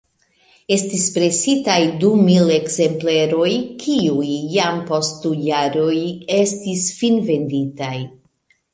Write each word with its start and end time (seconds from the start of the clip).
Estis 0.75 1.03
presitaj 1.17 1.75
dumil 2.05 2.49
ekzempleroj, 2.55 3.51
kiuj 3.85 4.33
jam 4.57 4.83
post 4.91 5.23
du 5.29 5.37
jaroj 5.53 5.95
estis 6.43 6.91
finvenditaj. 6.99 7.97